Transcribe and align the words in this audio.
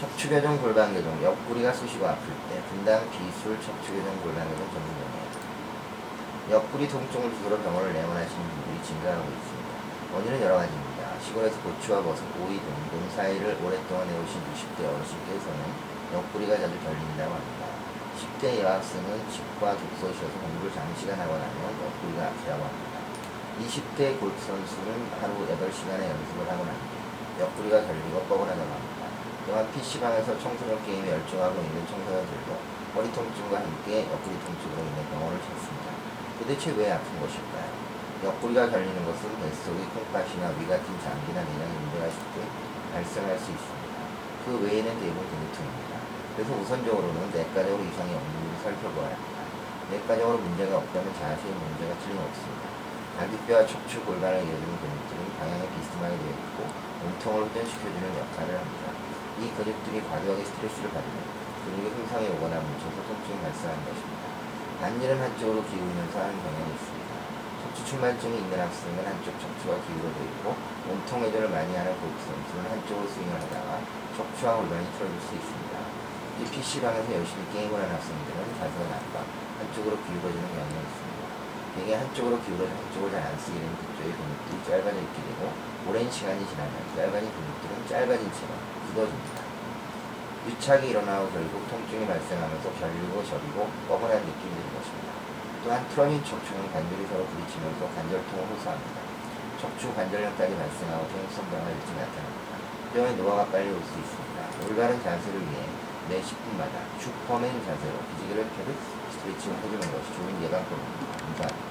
척추교정 0.00 0.56
골반교정 0.62 1.22
옆구리가 1.22 1.74
쑤시고 1.74 2.08
아플 2.08 2.24
때 2.48 2.56
분당 2.72 3.04
비술 3.12 3.60
척추교정 3.60 4.08
골반교정 4.24 4.64
전문병이에요. 4.72 5.28
옆구리 6.56 6.88
통증을 6.88 7.28
주로 7.36 7.60
병원을 7.60 7.92
내원하시는 7.92 8.40
분들이 8.48 8.80
증가하고 8.80 9.28
있습니다. 9.28 9.68
원인은 10.16 10.40
여러 10.40 10.56
가지입니다. 10.56 11.20
시골에서 11.20 11.60
고추와 11.60 12.00
버섯, 12.00 12.24
오이 12.40 12.56
등 12.56 12.72
농사일을 12.96 13.60
오랫동안 13.60 14.08
해오신 14.08 14.40
60대 14.40 14.88
어르신께서는 14.88 15.60
옆구리가 16.16 16.56
자주 16.56 16.80
결린다고 16.80 17.36
합니다. 17.36 17.68
10대 18.16 18.56
여학생은 18.56 19.28
치과 19.28 19.76
독서실에서 19.76 20.32
공부를 20.40 20.72
장시간 20.72 21.20
하고 21.20 21.36
나면 21.36 21.76
옆구리가 21.76 22.24
아프다고 22.24 22.64
합니다. 22.64 23.04
20대 23.60 24.18
골프 24.18 24.40
선수는 24.40 25.12
하루 25.20 25.44
8시간의 25.44 26.08
연습을 26.08 26.48
하고 26.48 26.64
나면 26.64 26.80
옆구리가 27.38 27.84
결리고 27.84 28.24
뻐근하다고 28.24 28.64
합니다. 28.64 28.99
또한 29.50 29.66
PC방에서 29.74 30.38
청소년 30.38 30.78
게임에 30.86 31.10
열중하고 31.10 31.58
있는 31.58 31.82
청소년들도 31.82 32.54
허리 32.94 33.10
통증과 33.10 33.58
함께 33.58 34.06
옆구리 34.06 34.38
통증으로 34.46 34.78
인해 34.78 35.02
병원을 35.10 35.42
찾습니다. 35.42 35.90
도대체 36.38 36.70
왜 36.78 36.94
아픈 36.94 37.18
것일까요? 37.18 37.66
옆구리가 38.30 38.70
결리는 38.70 38.94
것은 39.02 39.26
뱃속의 39.42 39.90
콩팥이나 39.90 40.54
위 40.54 40.70
같은 40.70 40.86
장기나 41.02 41.42
내장에 41.42 41.74
문제가 41.82 42.06
쉽게 42.14 42.46
발생할 42.94 43.34
수 43.42 43.50
있습니다. 43.50 43.90
그 44.46 44.62
외에는 44.62 44.86
대부분 45.02 45.18
근육통입니다. 45.26 45.98
그래서 46.38 46.50
우선적으로는 46.54 47.34
내과적으로 47.34 47.82
이상이 47.90 48.14
없는지 48.14 48.54
살펴봐야 48.62 49.18
합니다. 49.18 49.38
내과적으로 49.90 50.38
문제가 50.46 50.78
없다면 50.78 51.10
자세히 51.18 51.50
문제가 51.50 51.98
틀림없습니다. 51.98 52.70
갈비뼈와 53.18 53.66
척추 53.66 53.98
골반을 54.06 54.46
이어주는 54.46 54.78
근육들은 54.78 55.20
방향이 55.42 55.66
비스듬하게 55.74 56.14
되어 56.22 56.30
있고 56.38 56.58
몸통을 57.02 57.50
회전시켜주는 57.50 58.06
역할을 58.14 58.54
합니다. 58.54 58.89
이 59.40 59.48
근육들이 59.56 60.04
과도하게 60.04 60.44
스트레스를 60.44 60.92
받으면 60.92 61.16
근육이 61.64 61.88
손상이 61.96 62.28
오거나 62.36 62.60
뭉쳐서 62.60 62.96
통증이 63.08 63.40
발생하는 63.40 63.80
것입니다. 63.88 64.24
반지는 64.80 65.16
한쪽으로 65.16 65.64
기울면서 65.64 66.12
하는 66.20 66.36
경향이 66.44 66.68
있습니다. 66.76 67.10
척추 67.64 67.84
충만증이 67.88 68.36
있는 68.36 68.52
학생은 68.60 69.00
한쪽 69.00 69.32
척추가 69.40 69.80
기울어져 69.88 70.18
있고 70.28 70.52
몸통 70.88 71.24
회전을 71.24 71.48
많이 71.48 71.72
하는 71.72 71.88
골프 72.00 72.20
선수는 72.20 72.68
한쪽으로 72.68 73.08
스윙을 73.08 73.32
하다가 73.32 73.80
척추와 74.16 74.60
골반이 74.60 74.84
틀어질 75.00 75.16
수 75.24 75.32
있습니다. 75.32 75.72
이 76.40 76.44
PC방에서 76.44 77.08
열심히 77.08 77.40
게임을 77.52 77.80
하는 77.80 77.96
학생들은 77.96 78.40
자세가 78.60 78.84
나빠 78.92 79.24
한쪽으로 79.56 79.96
기울어지는 80.04 80.44
경향이 80.52 80.84
있습니다. 80.84 81.20
대개 81.80 81.94
한쪽으로 81.96 82.36
기울어져 82.44 82.68
한쪽을 82.76 83.08
잘 83.12 83.24
안 83.24 83.38
쓰게 83.40 83.56
되는 83.56 83.72
그쪽의 83.72 84.12
근육들이 84.12 84.54
짧아져 84.68 84.98
있게 85.00 85.16
되고 85.32 85.48
오랜 85.88 86.10
시간이 86.12 86.44
지나면 86.44 86.72
짧아진 86.92 87.24
근육들은 87.32 87.72
짧아진 87.88 88.28
채로 88.36 88.52
굳어집니다. 88.90 89.40
유착이 90.48 90.90
일어나고 90.90 91.30
결국 91.30 91.68
통증이 91.68 92.06
발생하면서 92.06 92.72
결리고 92.74 93.22
저리고 93.24 93.68
뻐근한 93.86 94.18
느낌이 94.18 94.50
드는 94.50 94.68
것입니다. 94.74 95.10
또한 95.62 95.86
트러민 95.90 96.24
척추는 96.24 96.72
관절이 96.72 97.06
서로 97.06 97.24
부딪히면서 97.26 97.86
관절통을 97.94 98.44
호소합니다. 98.56 98.98
척추 99.60 99.94
관절염까지 99.94 100.56
발생하고 100.56 101.06
통증성 101.08 101.50
병을 101.50 101.72
일찍 101.72 101.92
나타납니다. 101.94 102.50
병의 102.94 103.16
노화가 103.16 103.44
빨리 103.52 103.68
올 103.70 103.78
수 103.84 103.92
있습니다. 104.00 104.66
올바른 104.66 105.02
자세를 105.02 105.38
위해 105.40 105.62
매 106.08 106.20
10분마다 106.20 106.82
슈퍼맨 106.98 107.52
자세로 107.62 107.94
기지개를 108.16 108.44
펴듯 108.56 108.74
스트레칭을 109.12 109.56
해주는 109.58 109.80
것이 109.80 110.16
좋은 110.16 110.42
예방법입니다. 110.42 111.06
감사합니다. 111.20 111.69